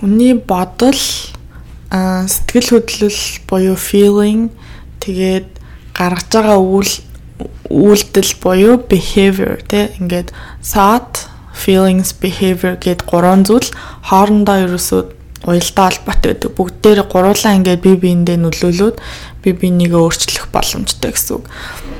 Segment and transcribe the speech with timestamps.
[0.00, 1.02] хүний бодол
[1.90, 4.50] сэтгэл хөдлөл буюу feeling
[5.04, 5.48] тэгээд
[5.94, 6.92] гаргаж байгаа үйл
[7.70, 13.70] үйлдэл буюу behavior тий ингээд thought feelings behavior гэд гурван зүйл
[14.10, 15.02] хоорондоо ерөөсөө
[15.44, 16.50] уялдаа холбоотой байдаг.
[16.56, 18.96] Бүгдээр гуруулаа ингээд бие биендээ нөлөөлөөд
[19.44, 21.44] бие бинийгээ өөрчлөх боломжтой гэсэн үг.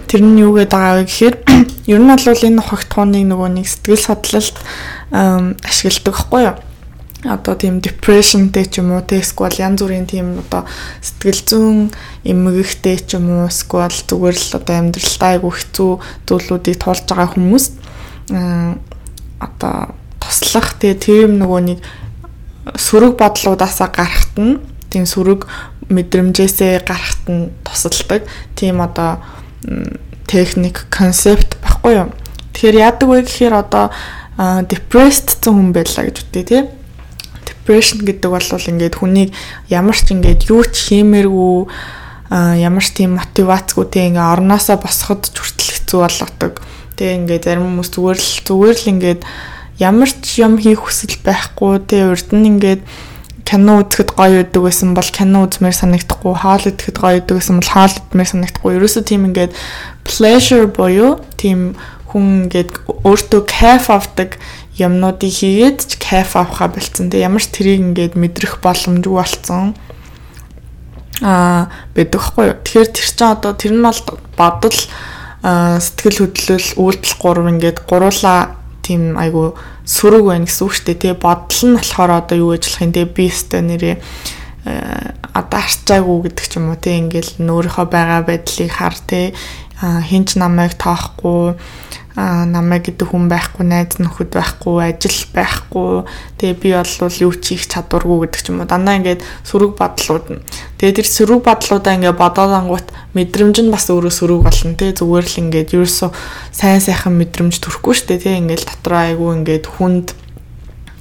[0.09, 1.37] Тэр нь юу гэдэг вэ гэхээр
[1.93, 4.57] ер нь бол энэ хогтхууныг нөгөө нэг сэтгэл судлалт
[5.13, 6.57] ашигладаг байхгүй юу?
[7.25, 10.69] Одоо тийм depressionтэй ч юм уу те эсвэл янз бүрийн тийм одоо
[11.01, 11.79] сэтгэл зүйн
[12.25, 15.93] эмгэгтэй ч юм уу эсвэл зүгээр л одоо амьдралдаа айгу хэцүү
[16.29, 17.65] зүйлүүдийг туулж байгаа хүмүүс
[19.41, 19.77] одоо
[20.21, 21.79] туслах те тийм нөгөө нэг
[22.77, 25.49] сөрөг бодлуудаасаа гарахт нь тийм сөрөг
[25.89, 28.25] мэдрэмжээсээ гарахт нь тусалдаг
[28.57, 29.21] тийм одоо
[30.27, 32.09] техник концепт баггүй юу.
[32.53, 33.93] Тэгэхээр яадаг вэ гэхээр одоо
[34.69, 36.63] depressed зэн хүн байлаа гэж үтэй тий.
[37.65, 39.33] Depression гэдэг бол ингээд хүнийг
[39.73, 41.65] ямар ч ингээд юу ч хиймээргүй
[42.61, 46.61] ямар ч тийм мотивацгүй тий ингээ орноосоо босоход хүртэл хэцүү болгодог.
[47.01, 49.21] Тэгээ ингээд зарим хүмүүс зүгээр л зүгээр л ингээд
[49.81, 52.85] ямар ч юм хийх хүсэл байхгүй тий урд нь ингээд
[53.45, 57.73] кино үзэхэд гоё байдаг байсан бол кино үзмээр санагдахгүй хоол идэхэд гоё байдаг байсан бол
[57.73, 59.53] хоол идмээр санагдахгүй ерөөсөө тийм ингээд
[60.05, 61.77] pleasure буюу тийм
[62.09, 62.71] хүн ингээд
[63.05, 64.39] өөртөө кайф авдаг
[64.79, 67.11] юмнуудыг хийгээд ч кайф авахаа болцсон.
[67.11, 69.75] Тэг ямар ч тэрийг ингээд мэдрэх боломжгүй болцсон
[71.23, 72.59] аа байдаг хгүй юу.
[72.59, 74.01] Тэгэхээр тэр чинь одоо тэр нь бол
[74.35, 74.79] бодол
[75.45, 79.55] сэтгэл хөдлөл үйлдэл гурав ингээд гуруула тийм айгу
[79.87, 81.01] сөрөг байна гэсэн үг шүү дээ.
[81.15, 83.97] Тэгээ бодол нь болохоор одоо юу ажиллах юм те би өстэй нэрээ
[85.37, 89.37] одоо арчаагүй гэдэг ч юм уу те ингээл өөрийнхөө байгаа байдлыг хар те
[90.09, 91.55] хинч намайг тоохгүй
[92.15, 96.07] намайг гэдэг хүн байхгүй, найз нөхөд байхгүй, ажил байхгүй.
[96.39, 98.71] Тэгээ би бол юу ч хийх чадваргүй гэдэг ч юм уу.
[98.71, 100.43] Дандаа ингээд сөрөг бодлууд нь.
[100.79, 102.87] Тэгээ тэр сөрөг бодлуудаа ингээд бодоод ангуут
[103.19, 104.95] мэдрэмж нь бас өөрөө сөрөг болно тий.
[104.95, 106.11] Зүгээр л ингээд ерөөсөө
[106.55, 108.39] сайн сайхан мэдрэмж төрөхгүй шүү дээ тий.
[108.39, 110.15] Ингээд дотроо айгүй ингээд хүнд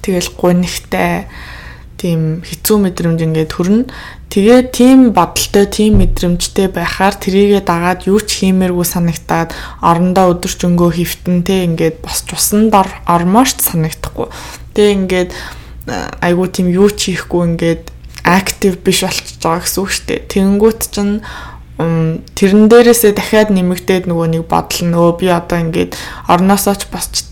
[0.02, 1.30] тэгэл гунигтай
[2.04, 3.88] тийм хэцүү мэдрэмж ингээд төрнө.
[4.28, 11.48] Тэгээ тийм бодолтой, тийм мэдрэмжтэй байхаар трийгээ дагаад юу ч хиймээргүй санагтаад орондоо өдөржөнгөө хөвтөн
[11.48, 14.28] те ингээд босч усан дор ормооч санагдахгүй.
[14.76, 15.30] Тэгээ ингээд
[16.20, 17.88] айгуу тийм юу ч хийхгүй ингээд
[18.20, 20.20] актив биш болчихж байгаа гэсэн үг шүү дээ.
[20.28, 21.24] Тэнгүүт чинь
[21.78, 25.96] тэрэн дээрээсээ дахиад нэмэгдээд нөгөө нэг бодол нь өө би одоо ингээд
[26.28, 27.26] орноосоо ч босч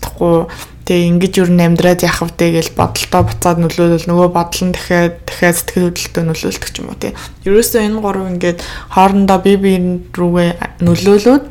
[0.83, 5.55] Тэгээ ингэж юу амьдраад яах вэ гэж бодолтой буцаад нөлөөлөл нөгөө бодол нь дахиад дахиад
[5.55, 7.15] сэтгэл хөдлөлтөд нөлөөлдөг ч юм уу тий.
[7.47, 8.59] Ерөөсөө энэ гурав ингээд
[8.91, 11.43] хоорондоо бие биен рүүгээ нөлөөлөөд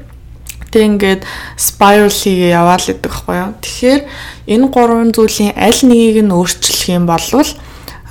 [0.68, 1.22] тэг ингээд
[1.56, 3.52] spiral хийгээ яваал гэдэг байхгүй юу.
[3.60, 4.02] Тэгэхээр
[4.52, 7.24] энэ гурван зүйлийн аль нэгийг нь өөрчлөх юм бол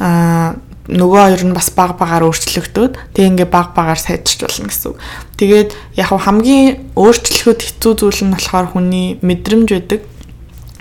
[0.01, 0.57] аа
[0.89, 4.97] нөгөө хоёр нь бас баг багаар өөрчлөгдөд тэг ингээ баг багаар сайжрч болно гэсэн үг.
[5.37, 10.01] Тэгээд яг хамгийн өөрчлөхөд хэцүү зүйл нь болохоор хүний мэдрэмж байдаг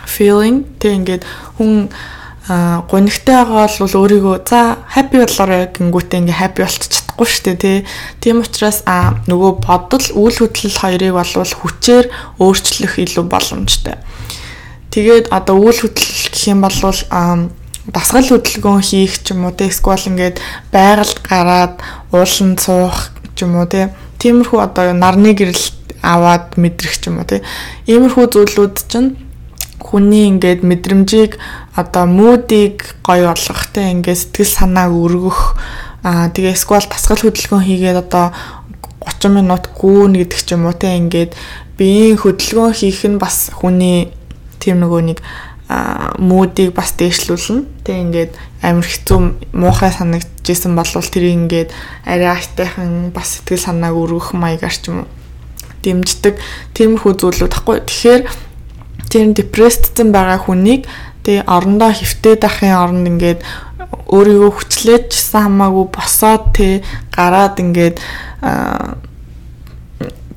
[0.06, 1.22] feeling тэг ингээд
[1.58, 1.88] хүн
[2.90, 7.78] гонигтай байгаа бол өөрийгөө за happy болоорой гингүүтээ ингээ happy болчих чадахгүй шүү дээ тий.
[8.18, 12.06] Тийм учраас а нөгөө бодол үйл хөдлөл хоёрыг бол хүчээр
[12.42, 14.02] өөрчлөх илүү боломжтой.
[14.90, 16.74] Тэгээд одоо үйл хөдлөл гэх юм бол
[17.94, 20.42] дасгал хөдөлгөөн хийх ч юм уу те эсвэл ингээд
[20.74, 21.74] байгальд гараад
[22.12, 25.64] уулан цуух ч юм уу те тиймэрхүү одоо нарны гэрэл
[26.02, 27.40] аваад мэдрэх ч юм уу те
[27.88, 29.16] иймэрхүү зүйлүүд чинь
[29.80, 31.40] хүний ингээд мэдрэмжийг
[31.74, 35.40] одоо муудыг гоё болгох те ингээд сэтгэл санааг өргөх
[36.04, 38.30] аа тэгээ сквал тасгал хөдөлгөөн хийгээд одоо
[39.04, 41.32] 30 минут гүүн гэдэг ч юм уу те ингээд
[41.80, 44.12] биеийн хөдөлгөөн хийх нь бас хүний
[44.60, 45.18] тийм нөгөө нэг
[46.18, 47.86] муудыг бас дээшлүүлнэ.
[47.86, 49.18] Тэг ингээд амар хэцүү
[49.54, 51.70] муухай санагдчихсэн бол тэрийг ингээд
[52.04, 55.08] арай айтайхан бас сэтгэл санааг өргөх маягаар ч юм уу
[55.80, 56.34] дэмждэг
[56.74, 57.78] тиймэрхүү зүйлүүд тахгүй.
[57.86, 58.22] Тэгэхээр
[59.10, 60.86] тэр депрессдсэн байгаа хүнийг
[61.26, 63.40] тэгээ орондоо хөвтөд ахын оронд ингээд
[64.10, 67.96] өөрийгөө хүчлээчсэн хамаагүй босоод тэ гараад ингээд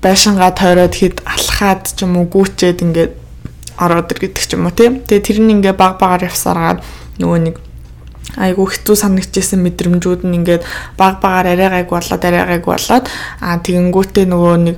[0.04, 3.14] байшингаа тойроод хэд алхаад ч юм уу гүүчээд ингээд
[3.80, 5.02] ороод ир гэдэг ч юм уу тийм.
[5.08, 6.84] Тэгээ тэр нь ингээ баг багаар явсараад
[7.18, 7.56] нөгөө нэг
[8.38, 10.64] айгу хэцүү санагдчихсэн мэдрэмжүүд нь ингээд
[10.98, 13.06] баг багаар арай гайг болоод арай гайг болоод
[13.40, 14.78] аа тэгэнгүүтээ нөгөө нэг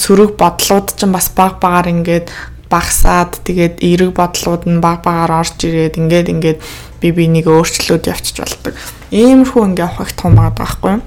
[0.00, 2.32] сөрөг бодлууд ч бас баг багаар ингээд
[2.70, 6.58] багсаад тэгээд эерэг бодлууд нь баг багаар орж ирээд ингээд ингээд
[7.02, 8.74] би бинийг өөрчлөөд явчих болдог.
[9.10, 11.02] Иймэрхүү ингээ авах том байгаа байхгүй юу?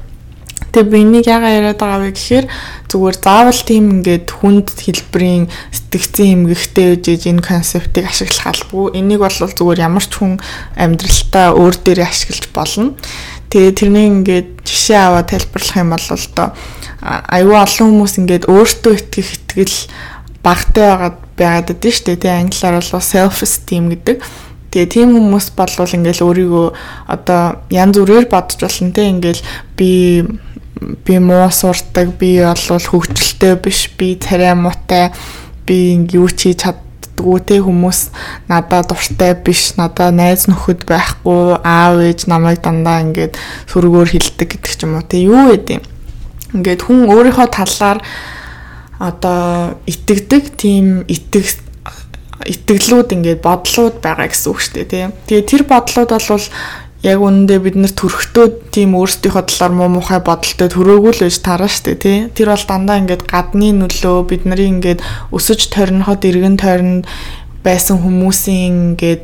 [0.74, 2.46] Тэгээ би энийг яагаад яриад байгаа вэ гэхээр
[2.90, 8.98] зүгээр заавал тийм ингээд хүнд хэлбэрийн сэтгцэн эмгэгтэй үжиж энэ концептыг ашиглах албагүй.
[8.98, 10.42] Энийг бол зүгээр ямар ч хүн
[10.74, 12.98] амьдралтаа өөр дээрээ ашиглаж болно.
[13.54, 16.48] Тэгээ тэрнийг ингээд жишээ аваад тайлбарлах юм бол одоо
[17.06, 19.78] аюу олон хүмүүс ингээд өөртөө итгэх итгэл
[20.42, 22.22] багтай байгаад байгаад байдаг шүү дээ.
[22.22, 24.18] Тэгээ англиар бол self esteem гэдэг.
[24.74, 26.68] Тэгээ тийм хүмүүс болвол ингээл өөрийгөө
[27.14, 29.42] одоо янз бүрээр бодож болно те ингээл
[29.78, 29.92] би
[31.06, 35.14] би муу сурдаг би бол хөвгчлөлтэй биш би царай муутай
[35.70, 38.10] би юу ч хийж чаддгүй те хүмүүс
[38.50, 43.38] надад дуртай биш надад найз нөхөд байхгүй аав ээж намайг дандаа ингээд
[43.70, 45.86] сөргөөр хилдэг гэдэг ч юм уу те юу гэдэг
[46.58, 48.02] ингээд хүн өөрийнхөө талаар
[49.04, 51.60] одоо итгэдэг тийм итгэх
[52.48, 55.10] итгэлүүд ингээд бодлууд байгаа гэсэн үг шүү дээ тийм.
[55.28, 56.48] Тэгээ тэр бодлууд бол
[57.04, 61.68] яг үнэндээ бид нэр төрхтөө тийм өөрсдийнхөө талаар муу мухай бодолтой төрөөгүй л байж тараа
[61.68, 62.18] штэ тий.
[62.32, 65.04] Тэр бол дандаа ингээд гадны нөлөө бид нарын ингээд
[65.36, 67.04] өсөж тойрноход эргэн тойронд
[67.60, 69.22] байсан хүмүүсийн ингээд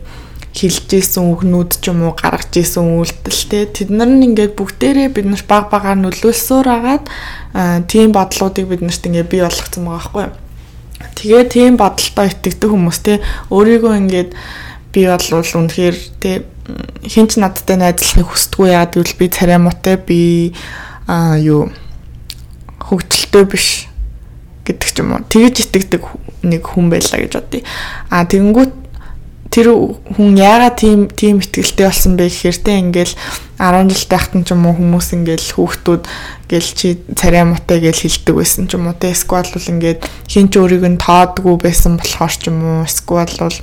[0.60, 5.28] хилж исэн үгнүүд ч юм уу гаргаж исэн үйлдэлтэй тэд нар нь ингээд бүгдээрээ бид
[5.32, 7.06] нар баг багаар нөлөөлсөөр агаад
[7.88, 10.50] тийм бодлуудыг бид нарт ингээд бий болгоцсон байгаа байхгүй
[11.20, 13.20] Тэгээ тийм бодолтой итгэдэг хүмүүс те
[13.52, 14.32] өөрийгөө ингээд
[14.92, 16.48] би бол үнэхээр те
[17.04, 20.56] хинч надтай найзлахыг хүсдэггүй яа гэвэл би царай муутай би
[21.08, 21.72] а юу
[22.84, 23.88] хөвгчлөлтөө биш
[24.64, 25.28] гэдэг ч юм уу.
[25.28, 26.04] Тэгэж итгэдэг
[26.48, 27.68] нэг хүн байлаа гэж бодъё.
[28.08, 28.74] А тэгэнгүүт
[29.50, 29.74] тэр
[30.14, 33.14] хүн яагаад тийм тийм ихтгэлтэй болсон бэ гэхээр те ингээл
[33.58, 36.04] 10 жил тахтан ч юм уу хүмүүс ингээл хүүхдүүд
[36.50, 40.54] гэл чи царай муутай гэж хэлдэг байсан ч юм уу те эсвэл бол ингээд хин
[40.54, 43.58] ч өөрийг нь тоодгүй байсан болохоор ч юм уу эсвэл бол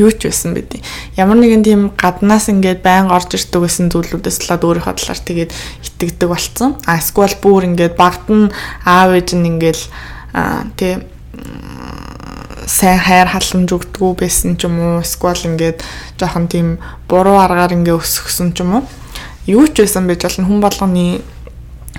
[0.00, 0.80] юу ч байсан байдیں۔
[1.16, 5.50] Ямар нэгэн тийм гаднаас ингээд байн орж ирдэг байсан зүйлүүдээс талаад өөрийнхөө талаар тэгээд
[5.84, 6.80] итгэдэг болсон.
[6.88, 8.50] А эсвэл бүр ингээд багт нь
[8.88, 9.80] аав ээж нь ингээд
[10.80, 10.98] тий
[12.66, 15.04] сайн хайр халамж өгдөггүй байсан ч юм уу?
[15.04, 15.84] Эсвэл ингээд
[16.16, 16.68] жоохон тийм
[17.08, 18.84] буруу аргаар ингээ өсгсөн ч юм уу?
[19.46, 20.48] Юу ч байсан байж болно.
[20.48, 21.20] Хүн болгоны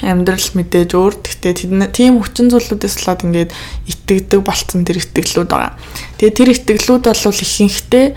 [0.01, 1.13] амьдрал мэдээж өөр.
[1.23, 3.51] Гэхдээ тийм хүчин зүйлүүдээс болоод ингээд
[3.88, 5.77] итгэдэг болцсон тэр итгэлүүд байгаа.
[6.19, 8.07] Тэгээ тэр итгэлүүд бол ихэнхдээ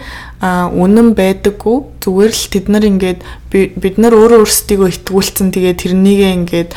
[0.75, 1.79] үнэн байдаггүй.
[2.03, 3.21] Зүгээр л тэд нар ингээд
[3.53, 5.55] бид нар өөрөө өөрсдийгөө итгүүлсэн.
[5.55, 6.71] Тэгээ тэрнийгээ ингээд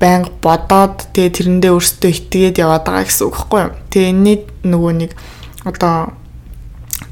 [0.00, 3.72] байнга бодоод тэгээ тэрэндээ өөрсдөө итгээд яваад байгаа гэсэн үг байхгүй юу.
[3.92, 5.10] Тэгээ энэний нөгөө нэг
[5.68, 6.16] одоо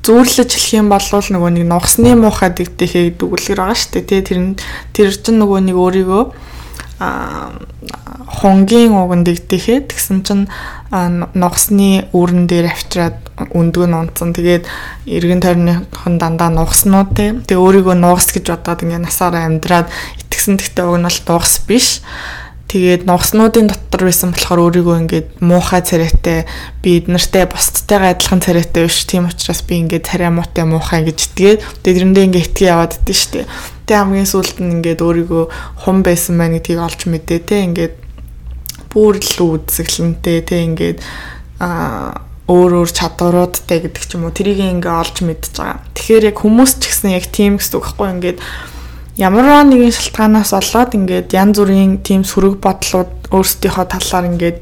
[0.08, 4.08] зүүрлэж хэлэх юм бол нөгөө нэг нугасны муухай дэгдэхээ гэдэг үгээр байгаа шүү дээ.
[4.08, 4.40] Тэгээ тэр
[4.96, 6.24] тэр чинь нөгөө нэг өөрийгөө
[6.98, 7.52] а
[8.26, 10.44] хонгийн уган дэгдэхээ тэгсэн чинь
[10.90, 13.18] нугасны үүрэн дээр авчираад
[13.52, 14.32] өндгөө нь унтсан.
[14.32, 14.64] Тэгээд
[15.06, 17.36] эргэн тойрныхон дандаа нугаснууд те.
[17.44, 19.92] Тэгээ өөрийгөө нугас гэж бодоод ингээ насаараа амьдраад
[20.24, 22.02] итгэсэн тэгтээ уг нь бол нугас биш
[22.68, 26.44] Тэгээд нугаснуудын дотор байсан болохоор өөрийгөө ингээд муухай царайтай
[26.84, 29.08] би эднэртэй бусдтайгаа адилхан царайтай биш.
[29.08, 33.48] Тийм учраас би ингээд царай муутай муухай гэж итгээд тэрэндээ ингээд итгий яваад идэв штэ.
[33.88, 35.44] Тэгээ хамгийн сүүлд нь ингээд өөрийгөө
[35.80, 37.94] хум байсан байна гэдгийг олж мэдээ те ингээд
[38.92, 40.98] бүр л үзэглэнтэй те ингээд
[41.64, 45.84] аа өөр өөр чадваруудтай гэдэг ч юм уу тэрийг ингээ олж мэдж байгаа.
[45.92, 48.38] Тэгэхээр яг хүмүүс ч гэсэн яг тийм гэсэн үг байхгүй ингээд
[49.18, 54.58] ямар нэгэн шалтгаанаас болоод ингээд янз бүрийн тийм сөрөг бодлууд өөрсдийнхөө талаар ингээд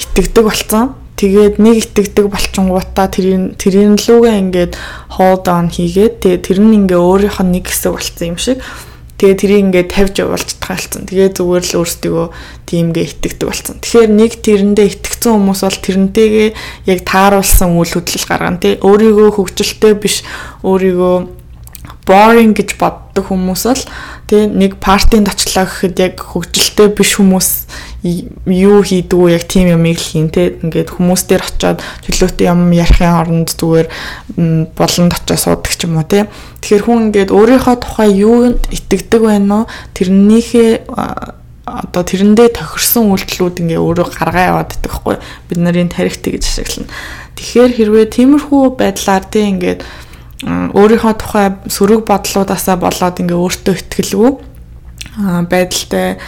[0.00, 0.96] итгэдэг болсон.
[1.20, 4.72] Тэгээд нэг итгэдэг болчингуудаа тэрийн тэрийн лүүгээ ингээд
[5.20, 8.64] hold on хийгээд тэгээд тэр нь ингээ өөрийнх нь нэг хэсэг болсон юм шиг.
[9.18, 11.04] Тэгээ тэрийг ингээд тавьж явуулж тахалцсан.
[11.04, 12.24] Тэгээ зүгээр л өөрсдөө
[12.70, 13.76] тиймгээ итгэдэг болсон.
[13.82, 16.48] Тэгэхээр нэг тэрэндээ итгэцэн хүмүүс бол тэрнтэйгээ
[16.86, 18.78] яг тааруулсан үйл хөдлөл гаргана тий.
[18.78, 20.22] Өөрийгөө хөгжилтэй биш,
[20.62, 21.37] өөрийгөө
[22.08, 23.84] boring гэж боддог хүмүүс л
[24.28, 27.48] тий нэг партинд очлаа гэхэд яг хөгжилтэй биш хүмүүс
[28.02, 30.54] юу хийдэг вэ яг тийм юмыг л хийн тий.
[30.62, 33.88] Ингээд хүмүүс дээр очиод чөлөөтэй юм ярихын оронд зүгээр
[34.72, 36.24] болонд очиод суудаг ч юм уу тий.
[36.62, 39.70] Тэгэхээр хүн ингээд өөрийнхөө тухай юунд итгэдэг байна уу?
[39.98, 40.88] Тэрнийхээ
[41.68, 45.16] одоо тэрэндээ тохирсон үйлдэлүүд ингээ өөрөө гаргаа яваад байдаг хгүй.
[45.50, 46.88] Бид нарын тарихтыг гэж ашиглана.
[47.36, 49.80] Тэгэхээр хэрвээ тиймэрхүү байдлаар тий ингээд
[50.46, 54.30] өөрийнхөө тухай сөрөг бодлуудаасаа болоод ингээ өөртөө ихтгэлгүй.
[55.50, 56.22] Байдалтай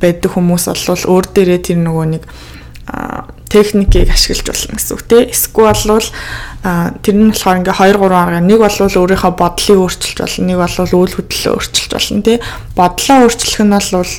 [0.00, 2.24] байдаг хүмүүс бол өөр дээрээ тэр нөгөө нэг
[3.52, 6.08] техникийг ашиглаж болно гэсэн үг тийм эсвэл бол
[7.04, 10.46] тэр нь болохоор ингээ 2 3 арга нэг бол өөрийнхөө бодлыг өөрчилж болно.
[10.48, 12.40] Нэг бол үйл хөдлөлөө өөрчилж болно тийм
[12.76, 14.12] бодлоо өөрчлөх нь бол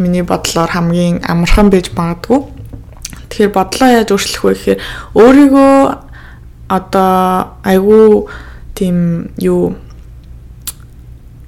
[0.00, 2.40] миний бодлоор хамгийн амархан байж магадгүй.
[3.28, 4.80] Тэгэхээр бодлоо яаж өөрчлөх вэ гэхээр
[5.16, 6.03] өөрийгөө
[6.68, 8.26] одоо айгүй
[8.74, 9.76] тийм юу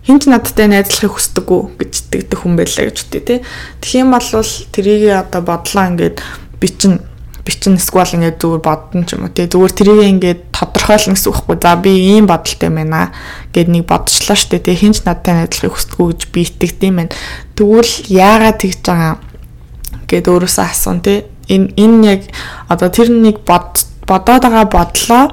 [0.07, 3.39] хинч надтай найзлахыг хүсдэггүй гэж итгэдэг хүн байлаа гэж үтэй тий.
[3.99, 4.23] Юм бол
[4.71, 6.23] тэрийг одоо бодлоо ингээд
[6.63, 7.03] бичин
[7.43, 9.51] бичин эсвэл ингээд зүгээр бодно ч юм уу тий.
[9.51, 11.59] Зүгээр тэрийг ингээд тодорхойлно гэсэн үг байхгүй.
[11.63, 13.11] За би ийм бодолтой байна
[13.51, 14.79] гэд нэг бодчихлоо штэ тий.
[14.79, 17.15] Хинч надтай найзлахыг хүсдэггүй гэж би итгэдэм байна.
[17.59, 19.15] Тэгвэл яагаад тэгж байгаа
[20.07, 21.27] гэд өөрөөсөө асуун тий.
[21.47, 22.23] Энэ энэ яг
[22.67, 25.25] одоо тэр нэг бод бодоод байгаа бодлоо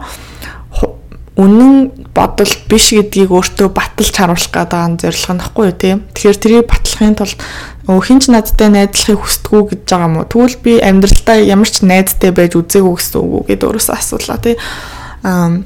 [1.34, 5.98] үнэн бодол биш гэдгийг өөртөө баталж харуулах гэдэг нь зорилго нөхгүй юу тийм.
[6.14, 7.42] Тэгэхээр тэрийг батлахын тулд
[7.90, 10.30] хинч надтай найзлахыг хүсдэггүй гэж байгаа юм уу?
[10.30, 14.58] Тэгвэл би амьдралдаа ямар ч найзтай байж үзээгүй гэсэн үг үү гэдээ өөрөөсөө асуулаа тийм.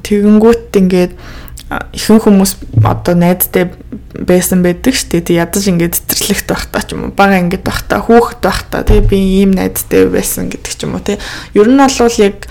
[0.08, 1.12] Тэгэнгүүт ингээд
[1.68, 2.52] ихэнх хүмүүс
[2.88, 3.68] одоо найзтай
[4.16, 5.44] байсан байдаг шүү дээ.
[5.44, 9.52] Ядаж ингээд цэцэрлэгт байхдаа ч юм уу, бага ингээд байхдаа, хүүхэд байхдаа тий би ийм
[9.52, 11.20] найзтай байсан гэдэг ч юм уу тий.
[11.60, 12.48] Ер нь бол яг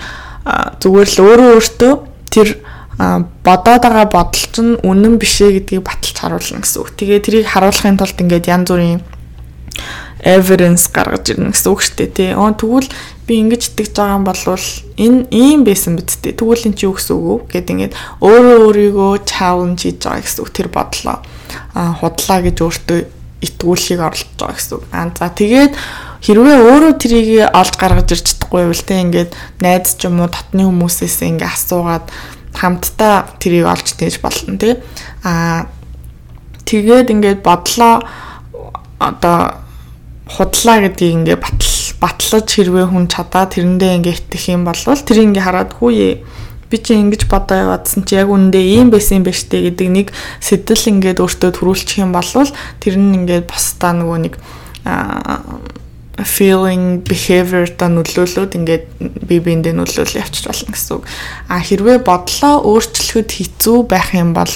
[0.81, 1.93] зүгээр л өөрөө өөртөө
[2.31, 2.49] тэр
[2.97, 6.89] бодоод байгаа бодол чинь үнэн бишээ гэдгийг баталж харуулна гэсэн үг.
[6.97, 9.01] Тэгээ тэрийг харуулахын тулд ингээд янз бүрийн
[10.25, 12.31] evidence гаргаж ирнэ гэсэн үг шүү дээ тий.
[12.33, 12.89] Оо тэгвэл
[13.29, 14.41] би ингэж итгэж байгаа юм бол
[14.97, 16.41] энэ ийм байсан биз дээ.
[16.41, 17.93] Тэгвэл эн чинь юу гэсэн үг вэ гэд ингээд
[18.25, 21.17] өөрөө өөрийгөө challenge хийж байгаа гэсэн үг тэр бодлоо
[22.01, 22.99] худлаа гэж өөртөө
[23.45, 24.83] итгүүлэхийг оролдож байгаа гэсэн үг.
[24.89, 25.73] Аа за тэгээд
[26.21, 29.31] хэрвээ өөрөө трийг олж гаргаж ирч чадахгүй байвал те ингээд
[29.61, 32.05] найз ч юм уу татны хүмүүсээс ингээд асуугаад
[32.57, 34.75] хамтдаа тэрийг олж тээж болно тий.
[35.21, 35.69] Аа
[36.65, 38.01] тэгээд ингээд бодлоо
[38.99, 39.61] одоо
[40.25, 45.45] худлаа гэдгийг ингээд батал батлаж хэрвээ хүн чадаад тэрэндээ ингээд итгэх юм бол тэр ингээд
[45.45, 46.09] хараад хүүе
[46.69, 50.07] би чи ингэж бодоо яваадсан чи яг үндэ ийм байсан юм байна штэ гэдэг нэг
[50.43, 54.35] сэтэл ингээд өөртөө төрүүлчих юм бол тэр нь ингээд босдаа нөгөө нэг
[56.25, 58.85] feeling behavior та нөлөөлөд ингээд
[59.29, 61.05] бие биендээ нөлөөлөл явчих болно гэсэн үг.
[61.45, 64.49] А хэрвээ бодлоо өөрчлөхөд хэцүү байх юм бол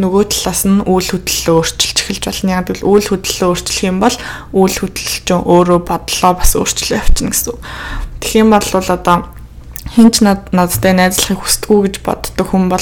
[0.00, 2.56] нөгөө талаас нь үйл хөдлөлөө өөрчилж эхэлж болно.
[2.56, 4.16] Яг л үйл хөдлөлөө өөрчлөх юм бол
[4.56, 7.60] үйл хөдлөл чинь өөрөө бодлоо бас өөрчлөө явчихна гэсэн үг.
[8.24, 9.16] Тэгэх юм бол одоо
[9.92, 12.80] хинч над надтай найзлахыг хүсдэггүй гэж боддог хүн бол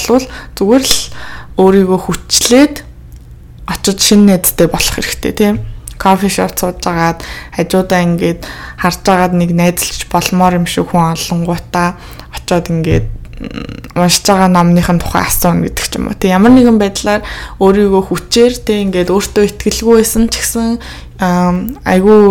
[0.55, 0.99] зүгээр л
[1.59, 2.75] өөрийгөө хүчлээд
[3.67, 5.55] очиж шинэ найзтай болох хэрэгтэй тийм
[6.03, 7.23] кофе шоп сууж агаад
[7.55, 8.43] хажуудаа ингээд
[8.77, 11.95] харж агаад нэг найзлж болмоор юм шиг хүн олонгуудаа
[12.35, 13.07] очиод ингээд
[13.95, 16.17] уншиж байгаа номныхын тухай асууна гэдэг ч юм уу.
[16.17, 17.21] Тэг ямар нэгэн байдлаар
[17.59, 20.67] өөрийгөө хүчээр тэг ингээд өөртөө ихтгэлгүй байсан ч гэсэн
[21.83, 22.21] айгүй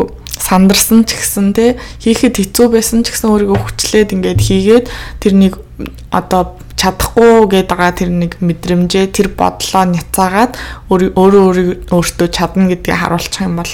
[0.42, 4.86] сандарсан ч гэсэн те хийхэд хэцүү байсан ч гэсэн өөрийгөө хүчлээд ингээд хийгээд
[5.22, 5.62] тэрнийг
[6.10, 10.58] одоо чадахгүй гэдэг тэр нэг мэдрэмжээ тэр бодлоо няцаагаад
[10.90, 13.70] өөрөө өөрөө өөртөө чадна гэдгийг харуулчих юм бол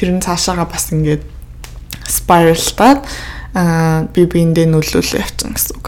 [0.00, 1.20] тэр нь цаашаага бас ингээд
[2.08, 3.04] спиралтаад
[3.52, 5.86] аа би биэндээ нөлөөлөө явчихна гэсэн үг.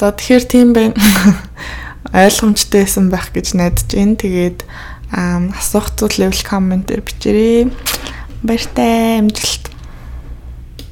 [0.00, 0.96] За тэгэхээр тийм байна.
[2.12, 4.16] ойлгомжтой байсан байх гэж найдаж байна.
[4.16, 4.58] Тэгээд
[5.12, 7.72] асуух зүйл level comment дээр бичээрэй.
[8.42, 9.67] Баяртай амжилт.